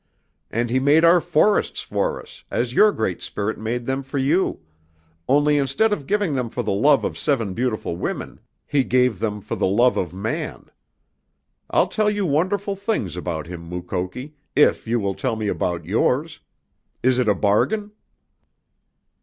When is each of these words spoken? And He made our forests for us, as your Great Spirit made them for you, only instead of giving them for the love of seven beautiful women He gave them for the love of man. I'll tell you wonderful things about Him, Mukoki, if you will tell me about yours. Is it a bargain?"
And 0.49 0.71
He 0.71 0.79
made 0.79 1.05
our 1.05 1.21
forests 1.21 1.81
for 1.83 2.19
us, 2.19 2.43
as 2.49 2.73
your 2.73 2.91
Great 2.91 3.21
Spirit 3.21 3.59
made 3.59 3.85
them 3.85 4.01
for 4.01 4.17
you, 4.17 4.61
only 5.29 5.59
instead 5.59 5.93
of 5.93 6.07
giving 6.07 6.33
them 6.33 6.49
for 6.49 6.63
the 6.63 6.71
love 6.73 7.03
of 7.03 7.19
seven 7.19 7.53
beautiful 7.53 7.95
women 7.95 8.39
He 8.65 8.83
gave 8.83 9.19
them 9.19 9.41
for 9.41 9.55
the 9.55 9.67
love 9.67 9.97
of 9.97 10.11
man. 10.11 10.71
I'll 11.69 11.85
tell 11.85 12.09
you 12.09 12.25
wonderful 12.25 12.75
things 12.75 13.15
about 13.15 13.45
Him, 13.45 13.61
Mukoki, 13.69 14.33
if 14.55 14.87
you 14.87 14.99
will 14.99 15.13
tell 15.13 15.35
me 15.35 15.47
about 15.47 15.85
yours. 15.85 16.39
Is 17.03 17.19
it 17.19 17.27
a 17.29 17.35
bargain?" 17.35 17.91